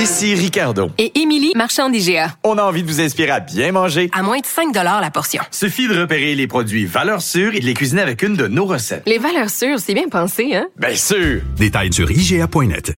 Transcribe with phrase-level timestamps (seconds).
[0.00, 0.90] Ici Ricardo.
[0.96, 2.34] Et Émilie, marchand d'IGA.
[2.42, 4.08] On a envie de vous inspirer à bien manger.
[4.14, 5.42] À moins de 5 la portion.
[5.50, 8.64] Suffit de repérer les produits valeurs sûres et de les cuisiner avec une de nos
[8.64, 9.02] recettes.
[9.06, 10.68] Les valeurs sûres, c'est bien pensé, hein?
[10.78, 11.42] Bien sûr!
[11.58, 12.94] Détails sur IGA.net.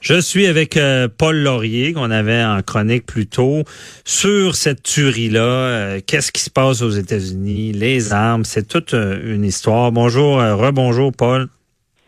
[0.00, 3.64] Je suis avec euh, Paul Laurier, qu'on avait en chronique plus tôt,
[4.06, 5.40] sur cette tuerie-là.
[5.40, 7.72] Euh, Qu'est-ce qui se passe aux États-Unis?
[7.72, 9.92] Les armes, c'est toute euh, une histoire.
[9.92, 11.48] Bonjour, euh, rebonjour, Paul.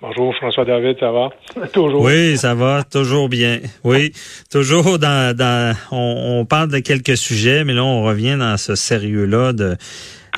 [0.02, 1.28] Bonjour François David, ça va?
[1.72, 2.02] toujours.
[2.02, 3.60] Oui, ça va, toujours bien.
[3.84, 4.12] Oui,
[4.50, 8.74] toujours dans, dans on, on parle de quelques sujets, mais là on revient dans ce
[8.74, 9.76] sérieux-là de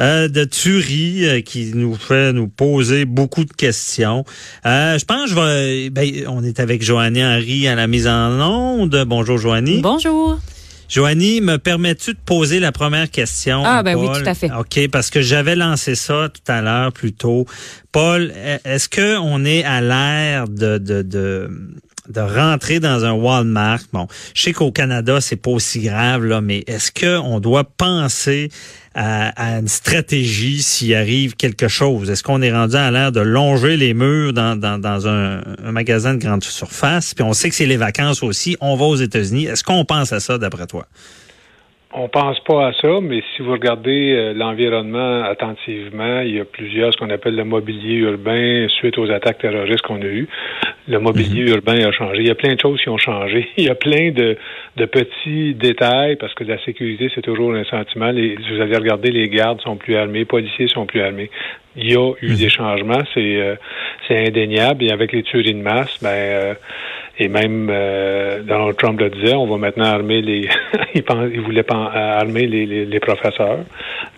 [0.00, 4.24] euh, de tuerie euh, qui nous fait nous poser beaucoup de questions.
[4.66, 8.08] Euh, je pense que je vais ben, on est avec Joannie Henry à la mise
[8.08, 9.04] en onde.
[9.06, 9.80] Bonjour Joannie.
[9.80, 10.38] Bonjour.
[10.92, 13.62] Joanie, me permets-tu de poser la première question?
[13.64, 14.50] Ah, ben oui, tout à fait.
[14.52, 17.46] OK, parce que j'avais lancé ça tout à l'heure plus tôt.
[17.92, 18.30] Paul,
[18.66, 21.50] est-ce que on est à l'ère de, de, de,
[22.10, 23.80] de rentrer dans un Walmart?
[23.94, 28.50] Bon, je sais qu'au Canada, c'est pas aussi grave, là, mais est-ce qu'on doit penser
[28.94, 32.10] à, une stratégie s'il arrive quelque chose?
[32.10, 35.72] Est-ce qu'on est rendu à l'ère de longer les murs dans, dans, dans un, un
[35.72, 37.14] magasin de grande surface?
[37.14, 38.56] Puis on sait que c'est les vacances aussi.
[38.60, 39.46] On va aux États-Unis.
[39.46, 40.86] Est-ce qu'on pense à ça d'après toi?
[41.94, 46.44] On pense pas à ça, mais si vous regardez euh, l'environnement attentivement, il y a
[46.46, 50.26] plusieurs, ce qu'on appelle le mobilier urbain suite aux attaques terroristes qu'on a eues.
[50.88, 52.20] Le mobilier urbain a changé.
[52.20, 53.46] Il y a plein de choses qui ont changé.
[53.58, 54.38] Il y a plein de,
[54.76, 58.10] de petits détails parce que la sécurité, c'est toujours un sentiment.
[58.10, 61.30] Les, vous avez regardé, les gardes sont plus armés, les policiers sont plus armés.
[61.76, 63.54] Il y a eu des changements, c'est euh,
[64.08, 64.84] c'est indéniable.
[64.84, 66.54] Et avec les tueries de masse, ben euh,
[67.18, 70.48] et même euh, Donald Trump le disait, on va maintenant armer les.
[70.94, 73.60] il, pense, il voulait pas armer les, les, les professeurs.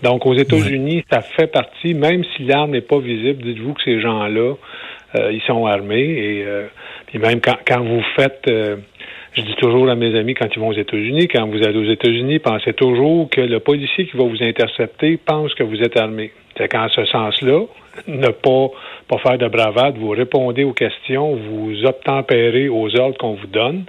[0.03, 4.01] Donc aux États-Unis, ça fait partie, même si l'arme n'est pas visible, dites-vous que ces
[4.01, 4.55] gens-là,
[5.17, 6.03] euh, ils sont armés.
[6.03, 6.67] Et euh,
[7.07, 8.77] puis même quand, quand vous faites euh,
[9.35, 11.91] je dis toujours à mes amis quand ils vont aux États-Unis, quand vous allez aux
[11.91, 16.33] États-Unis, pensez toujours que le policier qui va vous intercepter pense que vous êtes armé.
[16.57, 17.63] C'est qu'en ce sens-là,
[18.07, 18.69] ne pas,
[19.09, 23.85] pas faire de bravade, vous répondez aux questions, vous obtempérez aux ordres qu'on vous donne,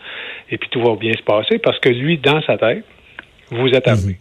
[0.50, 2.84] et puis tout va bien se passer parce que lui, dans sa tête,
[3.52, 4.18] vous êtes armé.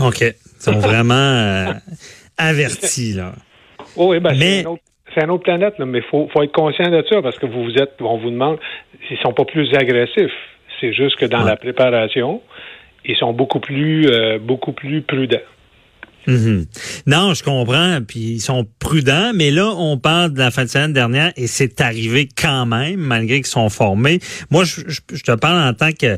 [0.00, 0.20] OK.
[0.20, 1.72] Ils sont vraiment euh,
[2.38, 3.32] avertis, là.
[3.96, 4.82] Oui, ben, Mais- c'est une autre-
[5.14, 7.46] c'est une autre planète, là, mais il faut, faut être conscient de ça parce que
[7.46, 8.58] vous vous êtes, on vous demande,
[9.10, 10.32] ils sont pas plus agressifs.
[10.80, 11.50] C'est juste que dans Ouais.
[11.50, 12.40] la préparation,
[13.04, 15.38] ils sont beaucoup plus, euh, beaucoup plus prudents.
[16.26, 16.66] Mhm.
[17.06, 20.68] Non, je comprends, puis ils sont prudents, mais là, on parle de la fin de
[20.68, 24.20] semaine dernière et c'est arrivé quand même, malgré qu'ils sont formés.
[24.50, 26.16] Moi, je, je- je te parle en tant que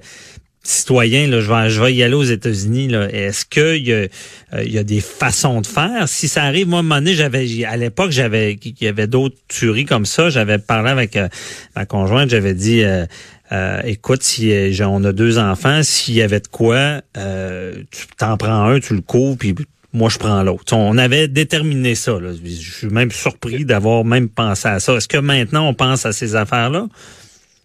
[0.64, 2.92] citoyen, là, je, vais, je vais y aller aux États-Unis.
[3.12, 4.06] Est-ce qu'il y, a,
[4.54, 6.08] euh, y a des façons de faire?
[6.08, 9.06] Si ça arrive, moi, à un moment donné, j'avais, à l'époque, j'avais, il y avait
[9.06, 10.30] d'autres tueries comme ça.
[10.30, 11.28] J'avais parlé avec euh,
[11.76, 13.04] ma conjointe, j'avais dit, euh,
[13.52, 18.36] euh, écoute, si euh, on a deux enfants, s'il y avait de quoi, tu t'en
[18.38, 19.54] prends un, tu le couvres, puis
[19.92, 20.74] moi je prends l'autre.
[20.74, 22.18] On avait déterminé ça.
[22.20, 24.94] Je suis même surpris d'avoir même pensé à ça.
[24.94, 26.88] Est-ce que maintenant on pense à ces affaires-là?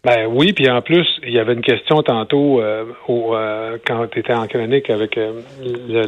[0.10, 4.08] Ben oui, puis en plus, il y avait une question tantôt euh, au, euh, quand
[4.12, 6.06] tu étais en chronique avec euh, le,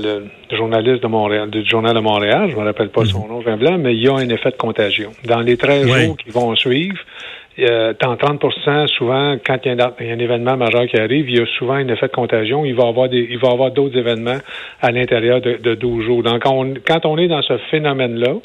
[0.49, 3.77] le journaliste de Montréal, du journal de Montréal, je me rappelle pas son nom, Blanc,
[3.77, 5.11] mais il y a un effet de contagion.
[5.25, 6.05] Dans les 13 Ouais.
[6.05, 6.97] jours qui vont suivre,
[7.59, 10.85] euh, dans 30% souvent, quand il y, a un, il y a un événement majeur
[10.87, 12.63] qui arrive, il y a souvent un effet de contagion.
[12.65, 14.37] Il va y avoir des, il va avoir d'autres événements
[14.81, 16.23] à l'intérieur de, de 12 jours.
[16.23, 18.35] Donc, on- quand on est dans ce phénomène-là,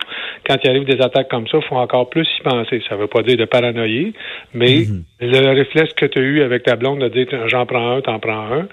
[0.47, 2.83] quand il arrive des attaques comme ça, il faut encore plus y penser.
[2.89, 4.13] Ça ne veut pas dire de paranoïer,
[4.55, 4.85] mais
[5.21, 8.19] le réflexe que tu as eu avec ta blonde de dire j'en prends un, t'en
[8.19, 8.67] prends un,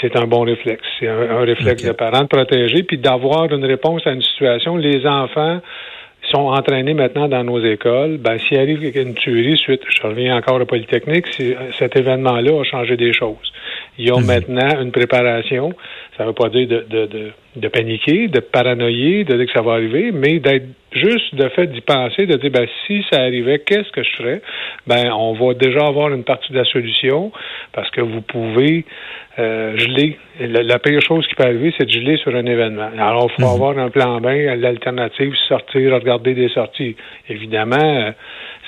[0.00, 0.82] c'est un bon réflexe.
[0.98, 4.76] C'est un, un réflexe de parent de protéger, puis d'avoir une réponse à une situation.
[4.76, 5.60] Les enfants
[6.30, 8.18] sont entraînés maintenant dans nos écoles.
[8.18, 12.64] Ben, s'il arrive une tuerie suite, je reviens encore à Polytechnique, c'est- cet événement-là a
[12.64, 13.52] changé des choses.
[13.98, 15.72] Ils ont maintenant une préparation.
[16.16, 19.52] Ça ne veut pas dire de, de, de, de paniquer, de paranoïer, de dire que
[19.52, 23.20] ça va arriver, mais d'être juste de fait d'y penser, de dire ben, si ça
[23.20, 24.42] arrivait, qu'est-ce que je ferais?
[24.86, 27.32] Ben, on va déjà avoir une partie de la solution
[27.72, 28.84] parce que vous pouvez
[29.38, 30.16] euh, geler.
[30.40, 32.90] La, la pire chose qui peut arriver, c'est de geler sur un événement.
[32.98, 34.26] Alors, il faut avoir un plan B,
[34.56, 36.96] l'alternative, sortir, regarder des sorties.
[37.28, 38.10] Évidemment, euh,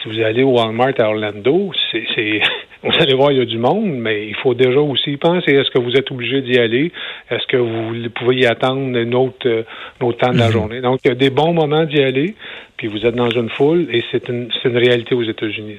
[0.02, 2.40] si vous allez au Walmart à Orlando, c'est,
[2.82, 5.52] vous allez voir, il y a du monde, mais il faut déjà aussi penser.
[5.52, 6.92] Est-ce que vous êtes obligé d'y aller?
[7.30, 9.62] Est-ce que vous pouvez y attendre une autre, euh,
[10.00, 10.80] un autre temps de la journée?
[10.80, 12.34] Donc, il y a des bons moments d'y aller,
[12.76, 15.76] puis vous êtes dans une foule, et c'est une, une réalité aux États-Unis.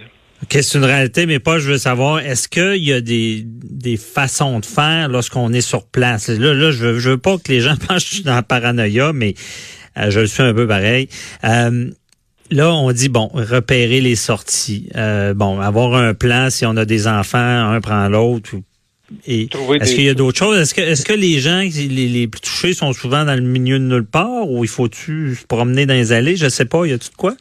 [0.50, 4.60] C'est une réalité, mais pas, je veux savoir, est-ce qu'il y a des, des façons
[4.60, 6.30] de faire lorsqu'on est sur place?
[6.30, 8.36] Là, là je, veux, je veux pas que les gens pensent que je suis dans
[8.36, 9.36] la paranoïa, mais
[9.98, 11.08] euh, je le suis un peu pareil.
[11.44, 11.90] Euh,
[12.52, 14.90] là, on dit, bon, repérer les sorties.
[14.96, 17.38] Euh, bon, avoir un plan si on a des enfants,
[17.72, 18.52] un prend l'autre.
[19.28, 20.58] Est-ce qu'il y a d'autres choses?
[20.60, 24.06] Est-ce que, les gens les, les, plus touchés sont souvent dans le milieu de nulle
[24.06, 26.36] part ou il faut-tu se promener dans les allées?
[26.36, 27.34] Je sais pas, y a-tu de quoi?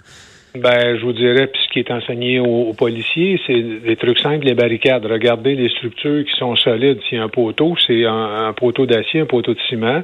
[0.54, 4.44] Ben, je vous dirais, puis ce qui est enseigné aux, policiers, c'est des trucs simples,
[4.44, 5.06] les barricades.
[5.06, 6.98] Regardez les structures qui sont solides.
[7.08, 10.02] S'il y a un poteau, c'est un, poteau d'acier, un poteau de ciment,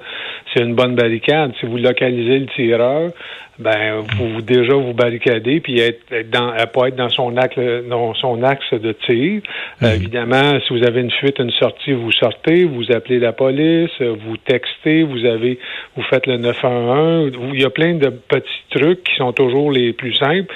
[0.53, 1.53] c'est une bonne barricade.
[1.61, 3.11] Si vous localisez le tireur,
[3.59, 7.59] ben vous, déjà vous barricadez puis être, dans pas être dans son axe
[7.89, 9.43] dans son axe de tir.
[9.83, 9.95] Euh, mhm.
[9.95, 14.37] évidemment, si vous avez une fuite, une sortie, vous sortez, vous appelez la police, vous
[14.37, 15.59] textez, vous avez
[15.97, 17.33] vous faites le 911.
[17.53, 20.55] Il y a plein de petits trucs qui sont toujours les plus simples.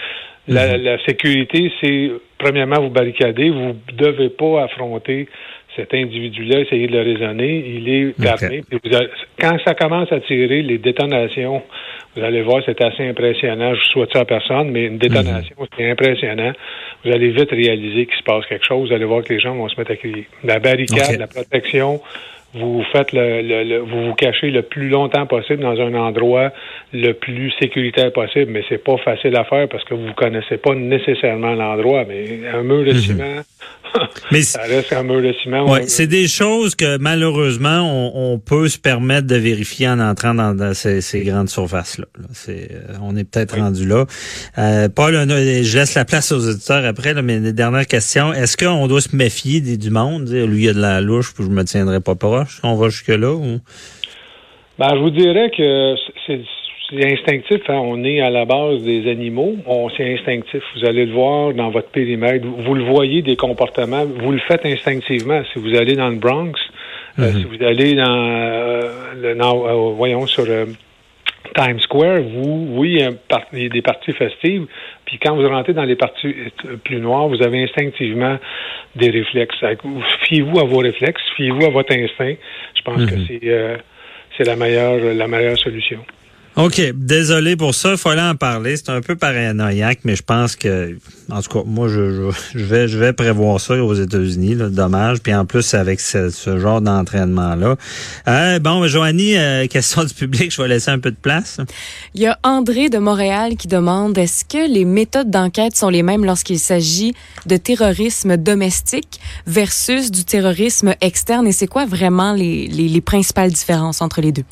[0.49, 0.85] La, mhm.
[0.85, 3.51] la sécurité, c'est premièrement vous barricader.
[3.51, 5.29] Vous devez pas affronter
[5.77, 7.65] cet individu-là, essayer de le raisonner.
[7.67, 8.63] Il est armé.
[9.41, 11.63] Quand ça commence à tirer, les détonations
[12.15, 13.75] vous allez voir, c'est assez impressionnant.
[13.75, 15.67] Je souhaite ça à personne, mais une détonation, mhm.
[15.77, 16.53] c'est impressionnant.
[17.05, 18.89] Vous allez vite réaliser qu'il se passe quelque chose.
[18.89, 20.27] Vous allez voir que les gens vont se mettre à crier.
[20.45, 22.01] La barricade, la protection,
[22.55, 26.51] vous faites le, vous vous cachez le plus longtemps possible dans un endroit
[26.93, 30.75] le plus sécuritaire possible, mais c'est pas facile à faire parce que vous connaissez pas
[30.75, 32.05] nécessairement l'endroit.
[32.07, 32.99] Mais un mur de mhm.
[32.99, 33.43] ciment,
[34.33, 35.71] Mais ça reste un mur de ciment.
[35.71, 40.75] Ouais, c'est des choses que malheureusement on, peut se permettre de vérifier en entrant dans,
[40.75, 42.07] ces, grandes surfaces là.
[42.33, 44.07] C'est, euh, on est peut-être rendu là.
[44.59, 48.33] Euh, Paul, je laisse la place aux auditeurs après, là, mais les dernières questions.
[48.33, 50.29] Est-ce qu'on doit se méfier du monde?
[50.29, 52.15] Lui, il y a de la louche, puis je me tiendrai pas
[52.63, 53.61] On va jusque là ou?
[54.79, 55.95] Ben, je vous dirais que
[56.27, 56.41] c'est
[57.13, 57.63] instinctif.
[57.69, 57.81] Hein.
[57.83, 59.57] On est à la base des animaux.
[59.67, 60.63] On c'est instinctif.
[60.77, 62.47] Vous allez le voir dans votre périmètre.
[62.47, 64.05] Vous, le voyez des comportements.
[64.05, 65.43] Vous le faites instinctivement.
[65.53, 66.53] Si vous allez dans le Bronx,
[67.19, 67.39] euh, mhm.
[67.39, 68.83] si vous allez dans euh,
[69.21, 70.45] le euh, voyons sur
[71.55, 73.03] Times Square, vous, oui,
[73.53, 74.67] des parties festives.
[75.05, 76.35] Puis quand vous rentrez dans les parties
[76.85, 78.39] plus noires, vous avez instinctivement
[78.97, 79.57] des réflexes.
[80.23, 82.35] Fiez-vous à vos réflexes, fiez-vous à votre instinct.
[82.75, 83.27] Je pense que mhm.
[83.29, 83.79] c'est
[84.37, 86.05] c'est la meilleure la meilleure solution.
[86.55, 86.81] OK.
[86.95, 87.93] Désolé pour ça.
[87.93, 88.77] Il fallait en parler.
[88.77, 90.99] C'est un peu paranoïaque, mais je pense que,
[91.31, 94.57] en tout cas, moi, je, je, vais, je vais prévoir ça aux États-Unis.
[94.57, 95.21] Dommage.
[95.21, 97.77] Puis en plus, avec ce, genre d'entraînement-là.
[98.29, 100.53] Euh, bon, Joanie, euh, question du public.
[100.53, 101.59] Je vais laisser un peu de place.
[102.15, 106.03] Il y a André de Montréal qui demande est-ce que les méthodes d'enquête sont les
[106.03, 107.15] mêmes lorsqu'il s'agit
[107.47, 111.47] de terrorisme domestique versus du terrorisme externe?
[111.47, 114.45] Et c'est quoi vraiment les, les, les principales différences entre les deux?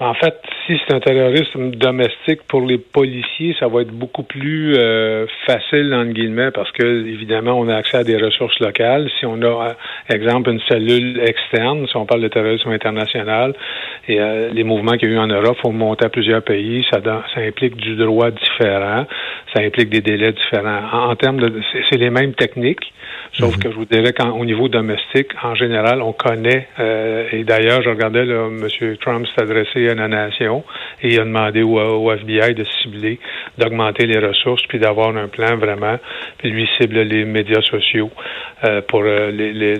[0.00, 0.34] En fait,
[0.70, 5.92] si c'est un terrorisme domestique pour les policiers, ça va être beaucoup plus euh, facile,
[5.92, 9.10] entre guillemets, parce que, évidemment, on a accès à des ressources locales.
[9.18, 13.54] Si on a, euh, exemple, une cellule externe, si on parle de terrorisme international,
[14.06, 16.86] et euh, les mouvements qu'il y a eu en Europe, faut monter à plusieurs pays,
[16.90, 19.06] ça, ça implique du droit différent,
[19.52, 21.10] ça implique des délais différents.
[21.10, 21.52] En, termes de,
[21.88, 22.92] c'est les mêmes techniques,
[23.32, 23.62] sauf mhm.
[23.62, 26.68] que je vous dirais qu'au niveau domestique, en général, on connaît,
[27.32, 28.96] et d'ailleurs, je regardais, là, M.
[29.00, 30.59] Trump s'est adressé à la nation
[31.02, 33.18] et il a demandé au, FBI de cibler,
[33.58, 35.98] d'augmenter les ressources, puis d'avoir un plan vraiment,
[36.38, 38.10] puis lui cible les médias sociaux
[38.64, 39.30] euh, pour euh,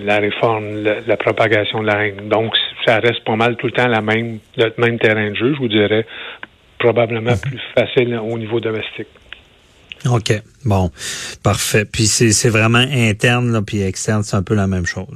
[0.04, 2.28] la réforme, la, propagation de la haine.
[2.28, 2.54] Donc,
[2.86, 5.58] ça reste pas mal tout le temps la même, le même terrain de jeu, je
[5.58, 6.06] vous dirais,
[6.78, 7.40] probablement mhm.
[7.40, 9.08] plus facile au niveau domestique.
[10.08, 10.32] OK.
[10.64, 10.90] Bon.
[11.42, 11.84] Parfait.
[11.84, 15.06] Puis c'est vraiment interne, là, puis externe, c'est un peu la même chose.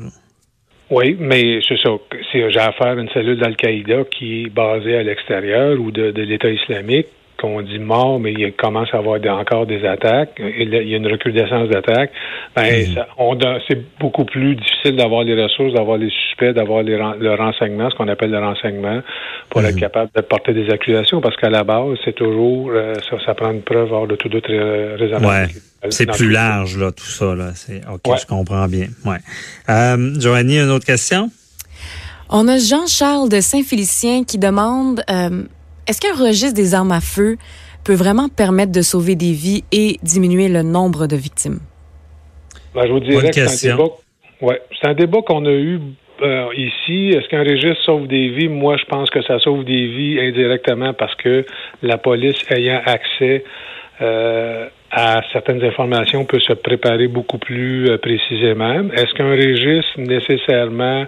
[0.90, 1.90] Oui, mais c'est ça.
[2.30, 6.22] Si j'ai affaire à une cellule d'Al-Qaïda qui est basée à l'extérieur ou de, de
[6.22, 7.06] l'État islamique,
[7.44, 11.06] qu'on dit mort, mais il commence à avoir encore des attaques, il y a une
[11.06, 12.10] recrudescence d'attaques,
[12.56, 13.58] ben, mm.
[13.68, 18.08] c'est beaucoup plus difficile d'avoir les ressources, d'avoir les suspects, d'avoir le renseignement, ce qu'on
[18.08, 19.00] appelle le renseignement,
[19.50, 19.80] pour être mm.
[19.80, 23.50] capable de porter des accusations, parce qu'à la base, c'est toujours, euh, ça, ça prend
[23.50, 25.26] une preuve hors de tout doute raisonnable.
[25.26, 25.46] Ouais.
[25.90, 27.50] C'est plus large, là, tout ça, là.
[27.54, 28.86] C'est, OK, je comprends bien.
[29.04, 29.18] Ouais.
[29.68, 31.30] Euh, Joanie, une autre question?
[32.30, 35.42] On a Jean-Charles de Saint-Félicien qui demande, euh,
[35.86, 37.36] est-ce qu'un registre des armes à feu
[37.84, 41.60] peut vraiment permettre de sauver des vies et diminuer le nombre de victimes?
[42.74, 43.90] Ben, je vous dirais que c'est un débat,
[44.40, 45.80] ouais, c'est un débat qu'on a eu
[46.22, 47.10] euh, ici.
[47.10, 48.48] Est-ce qu'un registre sauve des vies?
[48.48, 51.44] Moi, je pense que ça sauve des vies indirectement parce que
[51.82, 53.44] la police ayant accès
[54.00, 58.88] euh, à certaines informations peut se préparer beaucoup plus euh, précisément.
[58.92, 61.04] Est-ce qu'un registre nécessairement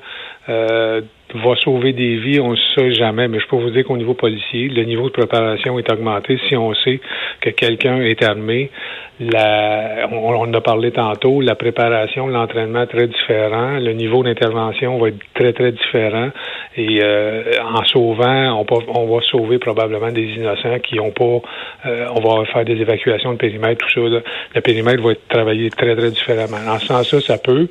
[0.48, 1.00] euh,
[1.34, 4.14] va sauver des vies, on ne sait jamais, mais je peux vous dire qu'au niveau
[4.14, 6.38] policier, le niveau de préparation est augmenté.
[6.48, 7.00] Si on sait
[7.40, 8.70] que quelqu'un est armé,
[9.18, 15.08] la, on, on, a parlé tantôt, la préparation, l'entraînement très différent, le niveau d'intervention va
[15.08, 16.30] être très, très différent
[16.76, 21.40] Et euh, en sauvant, on, on, va sauver probablement des innocents qui n'ont pas.
[21.86, 24.22] Euh, on va faire des évacuations de périmètre, tout ça.
[24.54, 26.58] Le périmètre va être travaillé très, très différemment.
[26.68, 27.68] En ce sens-là, ça peut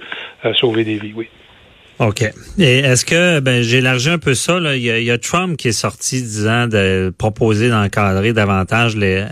[0.56, 1.28] sauver des vies, oui.
[2.00, 2.24] OK.
[2.58, 4.76] Et est-ce que, ben, j'élargis un peu ça, là.
[4.76, 9.26] Il y, a, Trump qui est sorti disant de proposer d'encadrer davantage les,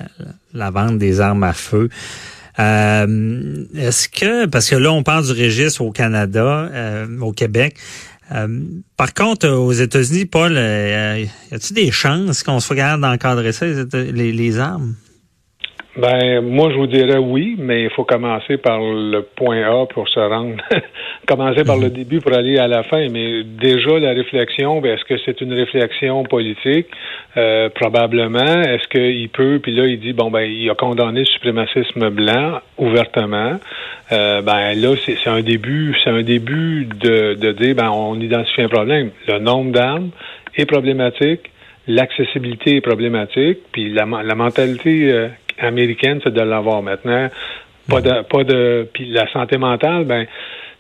[0.54, 1.90] la vente des armes à feu.
[2.60, 7.76] Euh, est-ce que, parce que là, on parle du registre au Canada, euh, au Québec.
[8.32, 8.62] Euh,
[8.96, 10.56] par contre, aux États-Unis, Paul, y
[11.52, 14.96] a-t-il des chances qu'on soit capable d'encadrer ça, les armes?
[15.96, 20.10] Ben, moi, je vous dirais oui, mais il faut commencer par le point A pour
[20.10, 20.56] se rendre.
[21.28, 21.94] commencer par le mhm.
[21.94, 23.10] début pour aller à la fin.
[23.10, 26.88] Mais déjà, la réflexion, ben, est-ce que c'est une réflexion politique?
[27.38, 28.62] Euh, probablement.
[28.64, 29.60] Est-ce qu'il peut?
[29.62, 33.60] Puis là, il dit, bon, ben, il a condamné le suprémacisme blanc ouvertement.
[34.12, 38.64] Euh, ben là, c'est un début, c'est un début de, de dire, ben, on identifie
[38.64, 39.12] un problème.
[39.28, 40.10] Le nombre d'armes
[40.56, 41.52] est problématique
[41.88, 45.28] l'accessibilité est problématique, puis la, la mentalité euh,
[45.60, 47.30] américaine, c'est de l'avoir maintenant.
[47.90, 50.26] Pas de, pas de, puis la santé mentale, ben,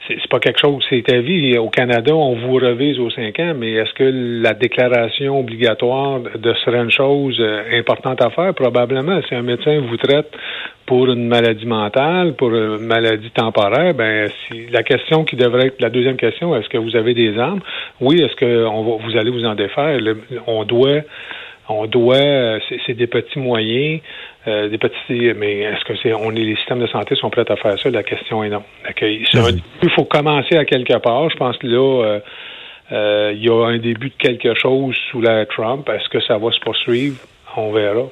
[0.08, 1.58] c'est pas quelque chose, c'est ta vie.
[1.58, 6.54] Au Canada, on vous revise aux cinq ans, mais est-ce que la déclaration obligatoire de
[6.66, 8.54] serait une chose euh, importante à faire?
[8.54, 9.22] Probablement.
[9.28, 10.32] Si un médecin vous traite
[10.86, 15.82] pour une maladie mentale, pour une maladie temporaire, ben si la question qui devrait être
[15.82, 17.62] la deuxième question, est-ce que vous avez des armes?
[18.02, 19.98] Oui, est-ce que on va, vous allez vous en défaire?
[20.48, 21.02] on doit
[21.70, 24.02] on doit, euh, c'est des petits moyens,
[24.48, 27.50] euh, des petits, mais est-ce que c'est, on est, les systèmes de santé sont prêts
[27.50, 27.90] à faire ça?
[27.90, 28.64] La question est non.
[29.02, 31.30] il faut commencer à quelque part.
[31.30, 32.20] Je pense que là,
[32.92, 35.88] euh, il y a un début de quelque chose sous la Trump.
[35.90, 37.18] Est-ce que ça va se poursuivre?
[37.56, 38.10] On verra.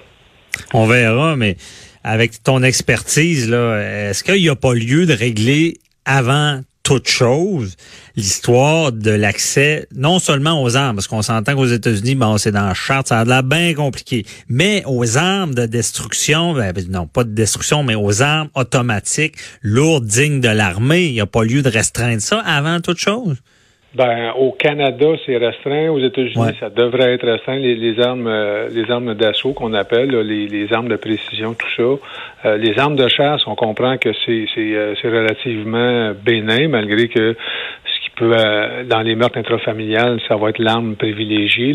[0.73, 1.55] On verra, mais
[2.03, 7.75] avec ton expertise là, est-ce qu'il n'y a pas lieu de régler avant toute chose
[8.15, 12.65] l'histoire de l'accès non seulement aux armes, parce qu'on s'entend qu'aux États-Unis, bon, c'est dans
[12.65, 17.07] la charte, ça a l'air bien compliqué, mais aux armes de destruction, ben, ben, non,
[17.07, 21.43] pas de destruction, mais aux armes automatiques, lourdes, dignes de l'armée, il n'y a pas
[21.43, 23.37] lieu de restreindre ça avant toute chose.
[23.93, 25.89] Ben, au Canada, c'est restreint.
[25.89, 27.57] Aux États-Unis, ça devrait être restreint.
[27.57, 32.47] Les, armes, euh, les armes d'assaut qu'on appelle, les, armes de précision, tout ça.
[32.47, 37.35] Euh, les armes de chasse, on comprend que c'est euh, relativement bénin, malgré que
[38.21, 41.73] euh, dans les meurtres intrafamiliales, ça va être l'arme privilégiée,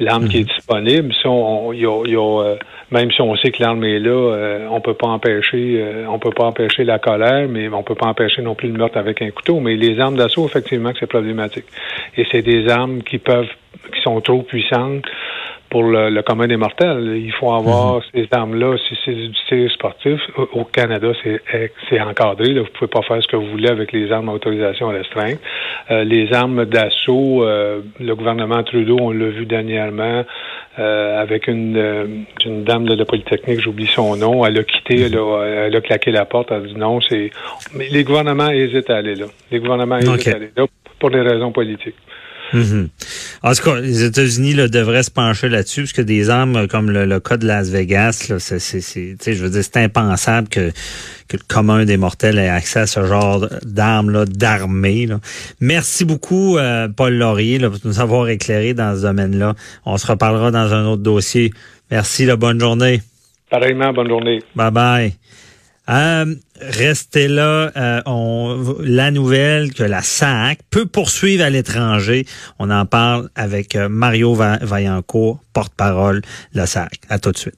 [0.00, 0.46] l'arme qui est mhm.
[0.46, 1.12] disponible.
[1.14, 2.56] Si on, y a, euh,
[2.90, 6.30] même si on sait que l'arme est là, euh, on peut pas empêcher, on peut
[6.30, 9.30] pas empêcher la colère, mais on peut pas empêcher non plus le meurtre avec un
[9.30, 9.60] couteau.
[9.60, 11.66] Mais les armes d'assaut, effectivement, c'est problématique.
[12.16, 13.50] Et c'est des armes qui peuvent,
[13.94, 15.04] qui sont trop puissantes
[15.72, 17.14] pour le, commun des mortels.
[17.16, 18.02] Il faut avoir mhm.
[18.14, 18.76] ces armes-là.
[18.86, 20.20] Si c'est du tir sportif,
[20.52, 22.52] au Canada, c'est encadré.
[22.52, 22.60] Là.
[22.60, 25.38] Vous pouvez pas faire ce que vous voulez avec les armes à autorisation restreinte.
[25.90, 30.24] Euh, les armes d'assaut, euh, le gouvernement Trudeau, on l'a vu dernièrement,
[30.78, 35.16] euh, avec une, une dame de la Polytechnique, j'oublie son nom, elle a quitté, elle
[35.16, 37.30] a, elle a, claqué la porte, elle a dit non, c'est...
[37.74, 39.26] Mais les gouvernements hésitent à aller là.
[39.50, 40.66] Les gouvernements hésitent à aller là
[40.98, 41.96] pour des raisons politiques.
[42.52, 42.88] Mhm.
[43.42, 47.20] En tout cas, les États-Unis devraient se pencher là-dessus, parce que des armes comme le,
[47.20, 50.70] cas de Las Vegas, là, c'est, je veux dire, c'est impensable que,
[51.28, 55.08] que le commun des mortels ait accès à ce genre d'armes-là, d'armées.
[55.60, 59.54] Merci beaucoup, euh, Paul Laurier, là, pour nous avoir éclairé dans ce domaine-là.
[59.84, 61.52] On se reparlera dans un autre dossier.
[61.90, 63.02] Merci, la bonne journée.
[63.50, 64.42] Pareillement, bonne journée.
[64.54, 65.12] Bye bye.
[65.88, 67.72] Euh, restez là.
[67.76, 72.26] Euh, la nouvelle que la SAC peut poursuivre à l'étranger.
[72.58, 77.00] On en parle avec euh, Mario Vaillancourt, porte-parole de la SAC.
[77.08, 77.56] À tout de suite.